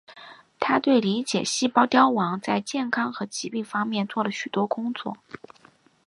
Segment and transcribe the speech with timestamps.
[0.59, 5.15] 他对理解细胞凋亡在健康和疾病方面做了许多工作。